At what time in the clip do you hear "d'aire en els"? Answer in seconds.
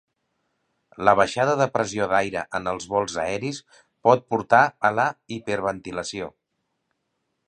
2.13-2.87